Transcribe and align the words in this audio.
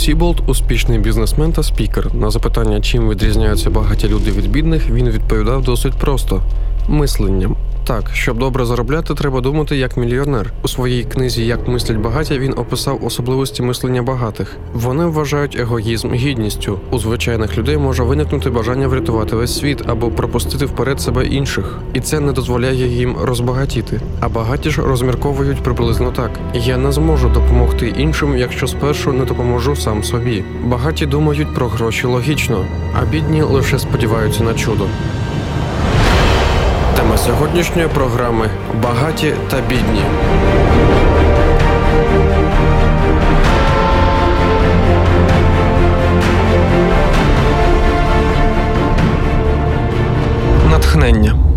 Сіболт 0.00 0.42
успішний 0.46 0.98
бізнесмен 0.98 1.52
та 1.52 1.62
спікер. 1.62 2.14
На 2.14 2.30
запитання, 2.30 2.80
чим 2.80 3.10
відрізняються 3.10 3.70
багаті 3.70 4.04
люди 4.04 4.30
від 4.30 4.50
бідних, 4.50 4.90
він 4.90 5.10
відповідав 5.10 5.62
досить 5.62 5.94
просто 5.94 6.42
мисленням. 6.90 7.56
Так, 7.90 8.10
щоб 8.12 8.38
добре 8.38 8.64
заробляти, 8.64 9.14
треба 9.14 9.40
думати 9.40 9.76
як 9.76 9.96
мільйонер. 9.96 10.52
У 10.62 10.68
своїй 10.68 11.04
книзі 11.04 11.46
Як 11.46 11.68
мислять 11.68 11.96
багаті 11.96 12.38
він 12.38 12.54
описав 12.56 13.04
особливості 13.04 13.62
мислення 13.62 14.02
багатих. 14.02 14.56
Вони 14.72 15.04
вважають 15.04 15.56
егоїзм 15.60 16.12
гідністю. 16.12 16.80
У 16.90 16.98
звичайних 16.98 17.58
людей 17.58 17.78
може 17.78 18.02
виникнути 18.02 18.50
бажання 18.50 18.88
врятувати 18.88 19.36
весь 19.36 19.58
світ 19.58 19.82
або 19.86 20.10
пропустити 20.10 20.66
вперед 20.66 21.00
себе 21.00 21.26
інших, 21.26 21.78
і 21.94 22.00
це 22.00 22.20
не 22.20 22.32
дозволяє 22.32 22.86
їм 22.88 23.16
розбагатіти. 23.22 24.00
А 24.20 24.28
багаті 24.28 24.70
ж 24.70 24.82
розмірковують 24.82 25.62
приблизно 25.62 26.10
так: 26.10 26.30
я 26.54 26.76
не 26.76 26.92
зможу 26.92 27.28
допомогти 27.28 27.94
іншим, 27.98 28.36
якщо 28.36 28.66
спершу 28.66 29.12
не 29.12 29.24
допоможу 29.24 29.76
сам 29.76 30.04
собі. 30.04 30.44
Багаті 30.64 31.06
думають 31.06 31.54
про 31.54 31.68
гроші 31.68 32.06
логічно, 32.06 32.64
а 33.00 33.04
бідні 33.04 33.42
лише 33.42 33.78
сподіваються 33.78 34.44
на 34.44 34.54
чудо. 34.54 34.84
Тема 37.10 37.22
сьогоднішньої 37.22 37.88
програми 37.88 38.50
Багаті 38.82 39.34
та 39.50 39.60
бідні. 39.68 40.02
Натхнення. 50.70 51.49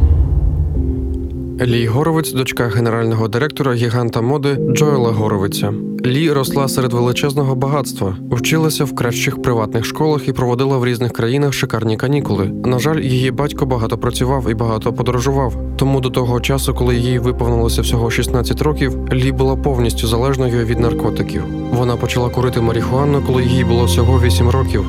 Лі 1.66 1.88
Горовець, 1.88 2.32
дочка 2.32 2.68
генерального 2.68 3.28
директора 3.28 3.74
гіганта 3.74 4.22
моди 4.22 4.58
Джоела 4.72 5.12
Горовиця. 5.12 5.74
Лі 6.06 6.32
росла 6.32 6.68
серед 6.68 6.94
величезного 6.94 7.56
багатства, 7.56 8.18
вчилася 8.32 8.86
в 8.86 8.96
кращих 8.96 9.42
приватних 9.42 9.86
школах 9.86 10.28
і 10.28 10.34
проводила 10.34 10.78
в 10.78 10.86
різних 10.86 11.12
країнах 11.12 11.54
шикарні 11.54 11.98
канікули. 11.98 12.46
На 12.66 12.80
жаль, 12.80 13.00
її 13.00 13.32
батько 13.32 13.66
багато 13.66 13.98
працював 13.98 14.50
і 14.50 14.54
багато 14.54 14.94
подорожував. 14.94 15.56
Тому 15.78 16.00
до 16.00 16.10
того 16.10 16.40
часу, 16.40 16.74
коли 16.74 16.96
їй 16.96 17.20
виповнилося 17.20 17.82
всього 17.82 18.12
16 18.12 18.62
років, 18.62 18.98
Лі 19.14 19.32
була 19.32 19.56
повністю 19.56 20.08
залежною 20.08 20.66
від 20.66 20.80
наркотиків. 20.80 21.44
Вона 21.72 21.96
почала 21.96 22.30
курити 22.30 22.62
марихуану, 22.62 23.24
коли 23.28 23.44
їй 23.44 23.64
було 23.64 23.86
всього 23.86 24.22
8 24.22 24.50
років. 24.50 24.86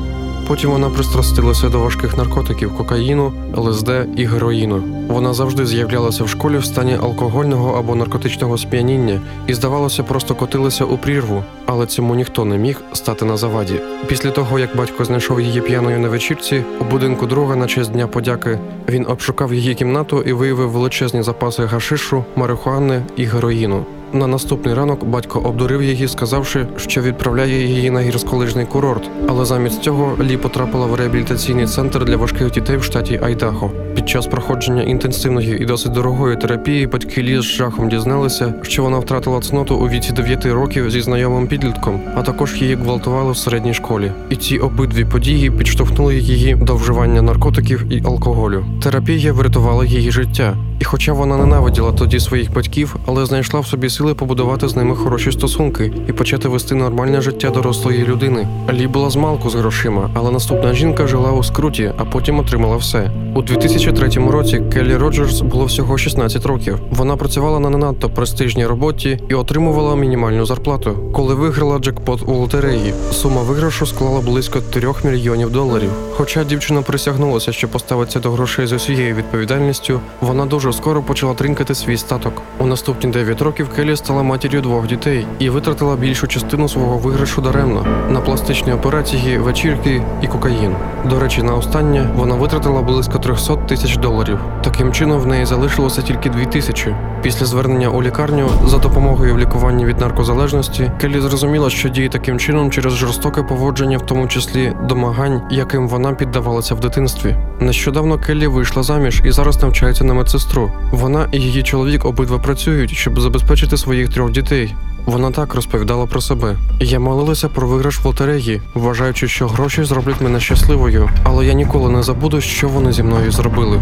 Потім 0.47 0.69
вона 0.69 0.89
пристрастилася 0.89 1.69
до 1.69 1.79
важких 1.79 2.17
наркотиків 2.17 2.77
кокаїну, 2.77 3.33
ЛСД 3.57 3.89
і 4.15 4.25
героїну. 4.25 4.83
Вона 5.07 5.33
завжди 5.33 5.65
з'являлася 5.65 6.23
в 6.23 6.29
школі 6.29 6.57
в 6.57 6.65
стані 6.65 6.97
алкогольного 7.01 7.79
або 7.79 7.95
наркотичного 7.95 8.57
сп'яніння 8.57 9.21
і, 9.47 9.53
здавалося, 9.53 10.03
просто 10.03 10.35
котилася 10.35 10.85
у 10.85 10.97
прірву, 10.97 11.43
але 11.65 11.85
цьому 11.85 12.15
ніхто 12.15 12.45
не 12.45 12.57
міг 12.57 12.81
стати 12.93 13.25
на 13.25 13.37
заваді. 13.37 13.73
Після 14.07 14.31
того, 14.31 14.59
як 14.59 14.77
батько 14.77 15.05
знайшов 15.05 15.41
її 15.41 15.61
п'яною 15.61 15.99
на 15.99 16.09
вечірці, 16.09 16.63
у 16.81 16.83
будинку 16.83 17.25
друга 17.25 17.55
на 17.55 17.67
честь 17.67 17.91
дня 17.91 18.07
подяки, 18.07 18.59
він 18.89 19.05
обшукав 19.07 19.53
її 19.53 19.75
кімнату 19.75 20.21
і 20.21 20.33
виявив 20.33 20.69
величезні 20.69 21.23
запаси 21.23 21.65
гашишу, 21.65 22.23
марихуани 22.35 23.03
і 23.15 23.23
героїну. 23.23 23.85
На 24.15 24.27
наступний 24.27 24.73
ранок 24.73 25.05
батько 25.05 25.39
обдурив 25.39 25.83
її, 25.83 26.07
сказавши, 26.07 26.67
що 26.77 27.01
відправляє 27.01 27.67
її 27.67 27.89
на 27.89 28.01
гірськолижний 28.01 28.65
курорт. 28.65 29.09
Але 29.27 29.45
замість 29.45 29.83
цього 29.83 30.17
Лі 30.23 30.37
потрапила 30.37 30.85
в 30.85 30.95
реабілітаційний 30.95 31.65
центр 31.65 32.05
для 32.05 32.17
важких 32.17 32.51
дітей 32.51 32.77
в 32.77 32.83
штаті 32.83 33.19
Айдахо. 33.23 33.71
Під 33.95 34.09
час 34.09 34.27
проходження 34.27 34.81
інтенсивної 34.81 35.61
і 35.61 35.65
досить 35.65 35.91
дорогої 35.91 36.37
терапії 36.37 36.87
батьки 36.87 37.23
Лі 37.23 37.39
з 37.39 37.43
жахом 37.43 37.89
дізналися, 37.89 38.53
що 38.61 38.83
вона 38.83 38.99
втратила 38.99 39.39
цноту 39.39 39.75
у 39.75 39.87
віці 39.89 40.13
9 40.13 40.45
років 40.45 40.91
зі 40.91 41.01
знайомим 41.01 41.47
підлітком, 41.47 42.01
а 42.15 42.21
також 42.21 42.61
її 42.61 42.75
гвалтували 42.75 43.31
в 43.31 43.37
середній 43.37 43.73
школі. 43.73 44.11
І 44.29 44.35
ці 44.35 44.57
обидві 44.57 45.05
події 45.05 45.51
підштовхнули 45.51 46.15
її 46.15 46.55
до 46.55 46.75
вживання 46.75 47.21
наркотиків 47.21 47.93
і 47.93 48.05
алкоголю. 48.05 48.65
Терапія 48.83 49.33
врятувала 49.33 49.85
її 49.85 50.11
життя. 50.11 50.57
І 50.79 50.83
хоча 50.83 51.13
вона 51.13 51.37
ненавиділа 51.37 51.91
тоді 51.91 52.19
своїх 52.19 52.53
батьків, 52.53 52.95
але 53.05 53.25
знайшла 53.25 53.59
в 53.59 53.67
собі 53.67 53.89
сили 53.89 54.04
побудувати 54.13 54.67
з 54.67 54.75
ними 54.75 54.95
хороші 54.95 55.31
стосунки 55.31 55.91
і 56.07 56.13
почати 56.13 56.47
вести 56.47 56.75
нормальне 56.75 57.21
життя 57.21 57.49
дорослої 57.49 58.03
людини. 58.03 58.47
Лі 58.73 58.87
була 58.87 59.09
з 59.09 59.15
малку 59.15 59.49
з 59.49 59.55
грошима, 59.55 60.09
але 60.13 60.31
наступна 60.31 60.73
жінка 60.73 61.07
жила 61.07 61.31
у 61.31 61.43
скруті, 61.43 61.91
а 61.97 62.05
потім 62.05 62.39
отримала 62.39 62.77
все. 62.77 63.11
У 63.35 63.41
2003 63.41 64.09
році 64.31 64.61
Келлі 64.73 64.95
Роджерс 64.95 65.41
було 65.41 65.65
всього 65.65 65.97
16 65.97 66.45
років. 66.45 66.79
Вона 66.91 67.15
працювала 67.15 67.59
на 67.59 67.69
не 67.69 67.77
надто 67.77 68.09
престижній 68.09 68.65
роботі 68.65 69.19
і 69.29 69.33
отримувала 69.33 69.95
мінімальну 69.95 70.45
зарплату. 70.45 70.97
Коли 71.13 71.35
виграла 71.35 71.79
джекпот 71.79 72.21
у 72.25 72.33
лотереї, 72.33 72.93
сума 73.11 73.41
виграшу 73.41 73.85
склала 73.85 74.21
близько 74.21 74.59
3 74.61 74.87
мільйонів 75.03 75.51
доларів. 75.51 75.89
Хоча 76.11 76.43
дівчина 76.43 76.81
присягнулася, 76.81 77.51
що 77.51 77.67
поставиться 77.67 78.19
до 78.19 78.31
грошей 78.31 78.67
з 78.67 78.73
усією 78.73 79.15
відповідальністю, 79.15 79.99
вона 80.21 80.45
дуже 80.45 80.73
скоро 80.73 81.01
почала 81.01 81.33
тринкати 81.33 81.75
свій 81.75 81.97
статок. 81.97 82.41
У 82.59 82.65
наступні 82.65 83.11
9 83.11 83.41
років 83.41 83.69
Келлі 83.75 83.95
стала 83.95 84.23
матір'ю 84.23 84.61
двох 84.61 84.87
дітей 84.87 85.25
і 85.39 85.49
витратила 85.49 85.95
більшу 85.95 86.27
частину 86.27 86.69
свого 86.69 86.97
виграшу 86.97 87.41
даремно 87.41 87.85
на 88.09 88.21
пластичні 88.21 88.73
операції, 88.73 89.37
вечірки 89.37 90.03
і 90.21 90.27
кокаїн. 90.27 90.75
До 91.09 91.19
речі, 91.19 91.43
на 91.43 91.55
останнє 91.55 92.09
вона 92.15 92.35
витратила 92.35 92.81
близько 92.81 93.19
300 93.25 93.55
тисяч 93.55 93.97
доларів. 93.97 94.39
Таким 94.63 94.93
чином 94.93 95.19
в 95.19 95.27
неї 95.27 95.45
залишилося 95.45 96.01
тільки 96.01 96.29
2 96.29 96.45
тисячі. 96.45 96.95
Після 97.21 97.45
звернення 97.45 97.89
у 97.89 98.03
лікарню 98.03 98.49
за 98.65 98.77
допомогою 98.77 99.35
в 99.35 99.39
лікуванні 99.39 99.85
від 99.85 99.99
наркозалежності 99.99 100.91
Келлі 101.01 101.19
зрозуміла, 101.19 101.69
що 101.69 101.89
діє 101.89 102.09
таким 102.09 102.39
чином 102.39 102.71
через 102.71 102.93
жорстоке 102.93 103.43
поводження, 103.43 103.97
в 103.97 104.05
тому 104.05 104.27
числі 104.27 104.73
домагань, 104.89 105.41
яким 105.51 105.87
вона 105.87 106.13
піддавалася 106.13 106.75
в 106.75 106.79
дитинстві. 106.79 107.35
Нещодавно 107.59 108.19
Келлі 108.19 108.47
вийшла 108.47 108.83
заміж 108.83 109.21
і 109.25 109.31
зараз 109.31 109.61
навчається 109.61 110.03
на 110.03 110.13
медсестру. 110.13 110.71
Вона 110.91 111.27
і 111.31 111.39
її 111.39 111.63
чоловік 111.63 112.05
обидва 112.05 112.37
працюють, 112.37 112.91
щоб 112.91 113.21
забезпечити 113.21 113.77
своїх 113.77 114.09
трьох 114.09 114.31
дітей. 114.31 114.75
Вона 115.05 115.31
так 115.31 115.55
розповідала 115.55 116.05
про 116.05 116.21
себе. 116.21 116.55
Я 116.79 116.99
молилася 116.99 117.49
про 117.49 117.67
виграш 117.67 117.99
в 117.99 118.05
лотереї, 118.07 118.61
вважаючи, 118.73 119.27
що 119.27 119.47
гроші 119.47 119.83
зроблять 119.83 120.21
мене 120.21 120.39
щасливою, 120.39 121.09
але 121.23 121.45
я 121.45 121.53
ніколи 121.53 121.89
не 121.89 122.03
забуду, 122.03 122.41
що 122.41 122.67
вони 122.67 122.93
зі 122.93 123.03
мною 123.03 123.14
зробили. 123.31 123.79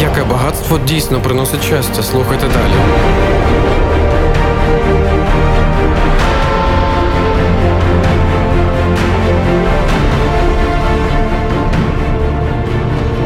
Яке 0.00 0.24
багатство 0.24 0.78
дійсно 0.86 1.20
приносить 1.20 1.62
щастя? 1.62 2.02
Слухайте 2.02 2.46
далі. 2.46 2.74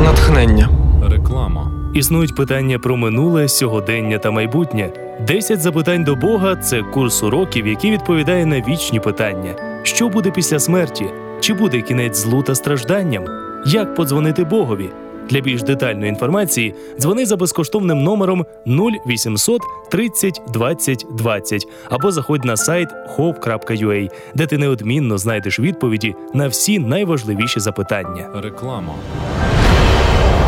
Натхнення. 0.05 0.69
Реклама. 1.11 1.71
Існують 1.95 2.35
питання 2.35 2.79
про 2.79 2.97
минуле, 2.97 3.49
сьогодення 3.49 4.19
та 4.19 4.31
майбутнє. 4.31 4.93
10 5.27 5.61
запитань 5.61 6.05
до 6.05 6.15
Бога 6.17 6.57
це 6.57 6.83
курс 6.83 7.23
уроків, 7.23 7.67
який 7.67 7.91
відповідає 7.91 8.47
на 8.47 8.61
вічні 8.61 9.01
питання: 9.01 9.55
що 9.83 10.09
буде 10.09 10.31
після 10.31 10.59
смерті? 10.59 11.07
Чи 11.41 11.55
буде 11.55 11.81
кінець 11.81 12.17
злу 12.17 12.43
та 12.43 12.55
стражданням? 12.55 13.25
Як 13.67 13.95
подзвонити 13.95 14.45
Богові? 14.45 14.91
Для 15.31 15.41
більш 15.41 15.63
детальної 15.63 16.09
інформації 16.09 16.75
дзвони 17.01 17.27
за 17.27 17.37
безкоштовним 17.37 18.03
номером 18.03 18.47
0800 18.67 19.63
30 19.91 20.43
20 20.49 21.07
20 21.11 21.69
або 21.91 22.11
заходь 22.13 22.45
на 22.45 22.57
сайт 22.57 22.89
hope.ua, 23.17 24.11
де 24.35 24.47
ти 24.47 24.59
неодмінно 24.59 25.19
знайдеш 25.19 25.61
відповіді 25.61 26.15
на 26.35 26.49
всі 26.49 26.79
найважливіші 26.79 27.61
запитання. 27.61 28.29
Реклама. 28.35 28.95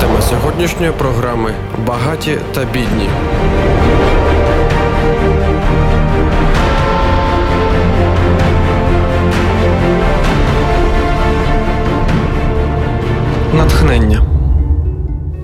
Тема 0.01 0.21
сьогоднішньої 0.23 0.93
програми 0.93 1.55
Багаті 1.87 2.39
та 2.55 2.65
бідні. 2.65 3.09
Натхнення. 13.55 14.23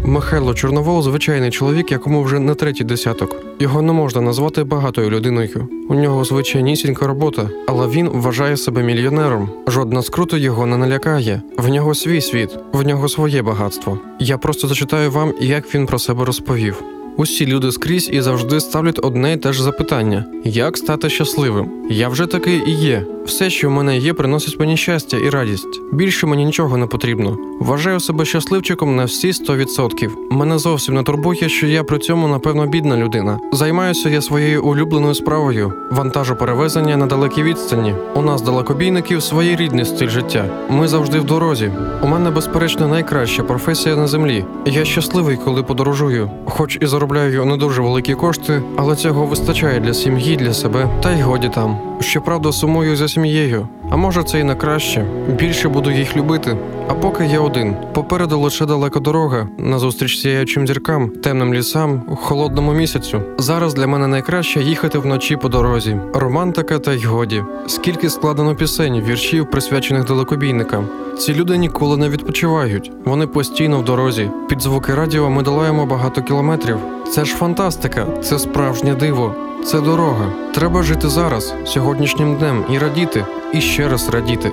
Михайло 0.05 0.55
Чорновол 0.55 1.03
звичайний 1.03 1.51
чоловік, 1.51 1.93
якому 1.93 2.23
вже 2.23 2.39
не 2.39 2.55
третій 2.55 2.85
десяток. 2.85 3.37
Його 3.59 3.83
не 3.83 3.93
можна 3.93 4.21
назвати 4.21 4.65
багатою 4.65 5.11
людиною. 5.11 5.69
У 5.89 5.95
нього 5.95 6.25
звичайнісінька 6.25 7.07
робота, 7.07 7.51
але 7.69 7.89
він 7.89 8.09
вважає 8.09 8.57
себе 8.57 8.83
мільйонером. 8.83 9.51
Жодна 9.67 10.03
скрута 10.03 10.37
його 10.37 10.67
не 10.67 10.77
налякає. 10.77 11.43
В 11.59 11.69
нього 11.69 11.95
свій 11.95 12.21
світ, 12.21 12.59
в 12.73 12.87
нього 12.87 13.09
своє 13.09 13.43
багатство. 13.43 13.99
Я 14.19 14.39
просто 14.39 14.69
зачитаю 14.69 15.11
вам, 15.11 15.33
як 15.41 15.75
він 15.75 15.87
про 15.87 15.99
себе 15.99 16.25
розповів. 16.25 16.83
Усі 17.17 17.47
люди 17.47 17.73
скрізь 17.73 18.11
і 18.13 18.21
завжди 18.21 18.61
ставлять 18.61 19.01
одне 19.03 19.33
й 19.33 19.37
те 19.37 19.53
ж 19.53 19.63
запитання: 19.63 20.25
як 20.45 20.77
стати 20.77 21.11
щасливим? 21.11 21.71
Я 21.91 22.09
вже 22.09 22.27
такий 22.27 22.63
і 22.67 22.71
є. 22.71 23.07
Все, 23.27 23.51
що 23.51 23.69
в 23.69 23.73
мене 23.73 23.99
є, 23.99 24.13
приносить 24.13 24.61
мені 24.61 24.77
щастя 24.77 25.17
і 25.17 25.31
радість. 25.31 25.81
Більше 25.93 26.27
мені 26.27 26.45
нічого 26.45 26.77
не 26.77 26.87
потрібно. 26.87 27.39
Вважаю 27.61 28.01
себе 28.01 28.25
щасливчиком 28.25 28.97
на 28.97 29.05
всі 29.05 29.31
100%. 29.31 30.11
Мене 30.31 30.59
зовсім 30.59 30.95
не 30.95 31.03
турбує, 31.03 31.49
що 31.49 31.67
я 31.67 31.85
при 31.85 31.99
цьому 31.99 32.29
напевно 32.29 32.67
бідна 32.67 32.97
людина. 32.97 33.39
Займаюся 33.53 34.09
я 34.09 34.23
своєю 34.23 34.65
улюбленою 34.65 35.15
справою 35.15 35.73
вантажоперевезення 35.91 36.97
на 36.97 37.07
далекій 37.07 37.43
відстані. 37.43 37.95
У 38.15 38.23
нас 38.23 38.43
далекобійників 38.43 39.23
своєрідний 39.23 39.85
стиль 39.85 40.09
життя. 40.09 40.67
Ми 40.71 40.89
завжди 40.89 41.19
в 41.19 41.25
дорозі. 41.25 41.73
У 42.03 42.07
мене, 42.07 42.31
безперечно, 42.31 42.89
найкраща 42.89 43.43
професія 43.43 43.97
на 43.97 44.07
землі. 44.07 44.45
Я 44.67 44.85
щасливий, 44.85 45.39
коли 45.45 45.63
подорожую, 45.63 46.31
хоч 46.45 46.79
і 46.81 46.87
заробляю 47.07 47.45
не 47.45 47.57
дуже 47.57 47.83
великі 47.83 48.15
кошти, 48.15 48.63
але 48.77 48.97
цього 48.97 49.27
вистачає 49.27 49.81
для 49.81 49.95
сім'ї, 49.95 50.37
для 50.37 50.55
себе, 50.55 50.89
та 51.03 51.13
й 51.13 51.23
годі 51.23 51.51
там. 51.55 51.79
Щоправда, 52.01 52.53
сумую 52.53 52.97
за 52.97 53.09
сім'єю. 53.09 53.69
А 53.91 53.97
може, 53.97 54.23
це 54.23 54.41
і 54.41 54.45
на 54.45 54.55
краще. 54.55 55.07
Більше 55.39 55.69
буду 55.69 55.91
їх 55.91 56.17
любити. 56.17 56.57
А 56.89 56.95
поки 56.95 57.25
я 57.27 57.41
один. 57.41 57.77
Попереду 57.93 58.41
лише 58.41 58.67
далека 58.67 59.01
дорога, 59.01 59.49
назустріч 59.59 60.19
сіяючим 60.19 60.67
зіркам, 60.67 61.09
темним 61.09 61.55
лісам, 61.55 62.03
холодному 62.17 62.73
місяцю. 62.73 63.23
Зараз 63.39 63.75
для 63.75 63.87
мене 63.87 64.07
найкраще 64.07 64.61
їхати 64.61 64.99
вночі 64.99 65.37
по 65.37 65.49
дорозі. 65.49 65.97
Романтика 66.15 66.79
та 66.79 66.93
й 66.93 67.05
годі. 67.05 67.43
Скільки 67.67 68.11
складено 68.11 68.55
пісень, 68.55 69.01
віршів, 69.01 69.51
присвячених 69.51 70.05
далекобійникам. 70.05 70.87
Ці 71.19 71.35
люди 71.35 71.57
ніколи 71.57 71.97
не 71.97 72.09
відпочивають. 72.09 72.93
Вони 73.05 73.27
постійно 73.27 73.79
в 73.79 73.85
дорозі. 73.85 74.31
Під 74.49 74.63
звуки 74.63 74.95
радіо 74.95 75.31
ми 75.31 75.43
долаємо 75.43 75.87
багато 75.87 76.23
кілометрів. 76.23 76.77
Це 77.11 77.25
ж 77.25 77.35
фантастика, 77.35 78.07
це 78.23 78.39
справжнє 78.39 78.95
диво. 78.95 79.35
Це 79.67 79.81
дорога. 79.81 80.33
Треба 80.55 80.83
жити 80.83 81.09
зараз, 81.09 81.55
сьогоднішнім 81.65 82.37
днем, 82.37 82.65
і 82.71 82.79
радіти, 82.79 83.25
і 83.53 83.61
ще 83.61 83.89
раз 83.89 84.09
радіти. 84.09 84.51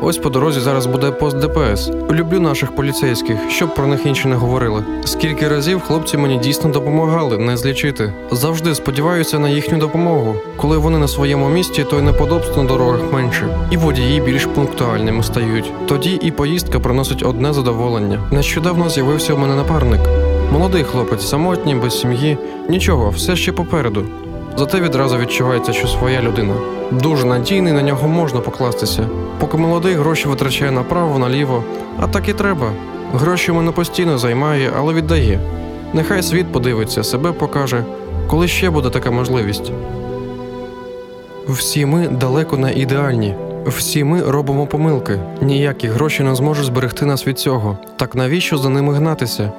Ось 0.00 0.18
по 0.18 0.30
дорозі 0.30 0.60
зараз 0.60 0.86
буде 0.86 1.10
пост 1.10 1.38
ДПС. 1.38 1.90
Люблю 2.10 2.40
наших 2.40 2.74
поліцейських, 2.74 3.36
щоб 3.50 3.74
про 3.74 3.86
них 3.86 4.06
інші 4.06 4.28
не 4.28 4.36
говорили. 4.36 4.84
Скільки 5.04 5.48
разів 5.48 5.80
хлопці 5.80 6.16
мені 6.16 6.38
дійсно 6.38 6.70
допомагали 6.70 7.38
не 7.38 7.56
злічити. 7.56 8.12
Завжди 8.30 8.74
сподіваюся 8.74 9.38
на 9.38 9.48
їхню 9.48 9.78
допомогу. 9.78 10.34
Коли 10.56 10.78
вони 10.78 10.98
на 10.98 11.08
своєму 11.08 11.48
місці, 11.48 11.84
то 11.90 11.98
й 11.98 12.02
неподобств 12.02 12.58
на 12.58 12.64
дорогах 12.64 13.12
менше, 13.12 13.58
і 13.70 13.76
водії 13.76 14.20
більш 14.20 14.46
пунктуальними 14.46 15.22
стають. 15.22 15.72
Тоді 15.86 16.14
і 16.22 16.30
поїздка 16.30 16.80
приносить 16.80 17.22
одне 17.22 17.52
задоволення. 17.52 18.20
Нещодавно 18.30 18.90
з'явився 18.90 19.34
у 19.34 19.38
мене 19.38 19.54
напарник. 19.54 20.00
Молодий 20.52 20.84
хлопець, 20.84 21.28
самотній, 21.28 21.74
без 21.74 22.00
сім'ї. 22.00 22.38
Нічого, 22.68 23.10
все 23.10 23.36
ще 23.36 23.52
попереду. 23.52 24.04
Зате 24.58 24.80
відразу 24.80 25.18
відчувається, 25.18 25.72
що 25.72 25.88
своя 25.88 26.22
людина. 26.22 26.54
Дуже 26.90 27.26
надійний, 27.26 27.72
на 27.72 27.82
нього 27.82 28.08
можна 28.08 28.40
покластися. 28.40 29.08
Поки 29.40 29.56
молодий 29.56 29.94
гроші 29.94 30.28
витрачає 30.28 30.70
направо, 30.70 31.18
наліво, 31.18 31.64
а 32.00 32.06
так 32.06 32.28
і 32.28 32.32
треба. 32.32 32.72
Гроші 33.14 33.52
мене 33.52 33.70
постійно 33.70 34.18
займає, 34.18 34.70
але 34.78 34.94
віддає. 34.94 35.40
Нехай 35.92 36.22
світ 36.22 36.52
подивиться, 36.52 37.04
себе 37.04 37.32
покаже, 37.32 37.84
коли 38.26 38.48
ще 38.48 38.70
буде 38.70 38.90
така 38.90 39.10
можливість. 39.10 39.72
Всі 41.48 41.86
ми 41.86 42.08
далеко 42.08 42.56
не 42.56 42.72
ідеальні. 42.72 43.34
Всі 43.66 44.04
ми 44.04 44.22
робимо 44.22 44.66
помилки. 44.66 45.20
Ніякі 45.40 45.88
гроші 45.88 46.22
не 46.22 46.34
зможуть 46.34 46.66
зберегти 46.66 47.06
нас 47.06 47.26
від 47.26 47.38
цього. 47.38 47.78
Так 47.96 48.14
навіщо 48.14 48.58
за 48.58 48.68
ними 48.68 48.94
гнатися? 48.94 49.52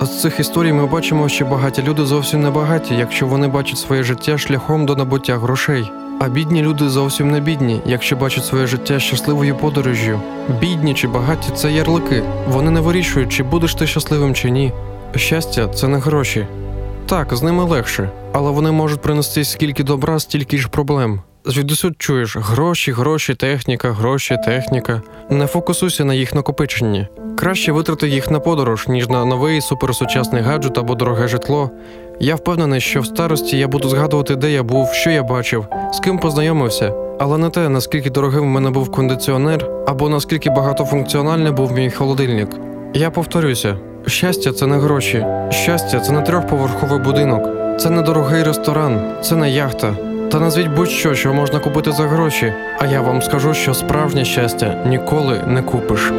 А 0.00 0.06
з 0.06 0.20
цих 0.20 0.40
історій 0.40 0.72
ми 0.72 0.86
бачимо, 0.86 1.28
що 1.28 1.44
багаті 1.44 1.82
люди 1.82 2.04
зовсім 2.04 2.42
не 2.42 2.50
багаті, 2.50 2.96
якщо 2.98 3.26
вони 3.26 3.48
бачать 3.48 3.78
своє 3.78 4.02
життя 4.02 4.38
шляхом 4.38 4.86
до 4.86 4.96
набуття 4.96 5.38
грошей. 5.38 5.90
А 6.20 6.28
бідні 6.28 6.62
люди 6.62 6.88
зовсім 6.88 7.30
не 7.30 7.40
бідні, 7.40 7.80
якщо 7.86 8.16
бачать 8.16 8.44
своє 8.44 8.66
життя 8.66 8.98
щасливою 8.98 9.54
подорожжю. 9.56 10.20
Бідні 10.60 10.94
чи 10.94 11.08
багаті 11.08 11.48
це 11.54 11.72
ярлики. 11.72 12.22
Вони 12.48 12.70
не 12.70 12.80
вирішують, 12.80 13.32
чи 13.32 13.42
будеш 13.42 13.74
ти 13.74 13.86
щасливим 13.86 14.34
чи 14.34 14.50
ні. 14.50 14.72
Щастя 15.16 15.68
це 15.68 15.88
не 15.88 15.98
гроші. 15.98 16.46
Так, 17.06 17.36
з 17.36 17.42
ними 17.42 17.64
легше, 17.64 18.10
але 18.32 18.50
вони 18.50 18.70
можуть 18.70 19.00
принести 19.00 19.44
скільки 19.44 19.84
добра, 19.84 20.18
стільки 20.18 20.58
ж 20.58 20.68
проблем. 20.68 21.20
Звідусюд 21.48 21.94
чуєш 21.98 22.36
гроші, 22.36 22.92
гроші, 22.92 23.34
техніка, 23.34 23.92
гроші, 23.92 24.36
техніка. 24.44 25.02
Не 25.30 25.46
фокусуйся 25.46 26.04
на 26.04 26.14
їх 26.14 26.34
накопиченні. 26.34 27.06
Краще 27.38 27.72
витрати 27.72 28.08
їх 28.08 28.30
на 28.30 28.40
подорож, 28.40 28.88
ніж 28.88 29.08
на 29.08 29.24
новий 29.24 29.60
суперсучасний 29.60 30.42
гаджет 30.42 30.78
або 30.78 30.94
дороге 30.94 31.28
житло. 31.28 31.70
Я 32.20 32.34
впевнений, 32.34 32.80
що 32.80 33.00
в 33.00 33.06
старості 33.06 33.58
я 33.58 33.68
буду 33.68 33.88
згадувати, 33.88 34.36
де 34.36 34.50
я 34.50 34.62
був, 34.62 34.92
що 34.92 35.10
я 35.10 35.22
бачив, 35.22 35.66
з 35.92 36.00
ким 36.00 36.18
познайомився, 36.18 36.92
але 37.18 37.38
не 37.38 37.50
те, 37.50 37.68
наскільки 37.68 38.10
дорогим 38.10 38.42
в 38.42 38.46
мене 38.46 38.70
був 38.70 38.92
кондиціонер, 38.92 39.70
або 39.86 40.08
наскільки 40.08 40.50
багатофункціональний 40.50 41.52
був 41.52 41.72
мій 41.72 41.90
холодильник. 41.90 42.48
Я 42.94 43.10
повторюся: 43.10 43.76
щастя 44.06 44.52
це 44.52 44.66
не 44.66 44.78
гроші, 44.78 45.26
щастя 45.50 46.00
це 46.00 46.12
не 46.12 46.22
трьохповерховий 46.22 46.98
будинок, 46.98 47.42
це 47.80 47.90
не 47.90 48.02
дорогий 48.02 48.42
ресторан, 48.42 49.14
це 49.22 49.36
не 49.36 49.50
яхта. 49.50 49.96
Та 50.36 50.40
назвіть 50.40 50.68
будь-що, 50.68 51.14
що 51.14 51.34
можна 51.34 51.58
купити 51.58 51.92
за 51.92 52.02
гроші. 52.02 52.52
А 52.78 52.86
я 52.86 53.00
вам 53.00 53.22
скажу, 53.22 53.54
що 53.54 53.74
справжнє 53.74 54.24
щастя 54.24 54.84
ніколи 54.86 55.44
не 55.46 55.62
купиш. 55.62 56.12